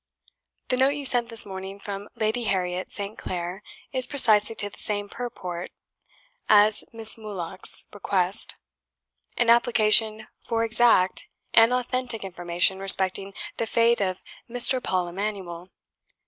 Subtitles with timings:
[0.69, 3.19] "The note you sent this morning from Lady Harriette St.
[3.19, 3.61] Clair,
[3.91, 5.69] is precisely to the same purport
[6.49, 8.55] as Miss Muloch's request,
[9.37, 14.81] an application for exact and authentic information respecting the fate of M.
[14.81, 15.69] Paul Emanuel!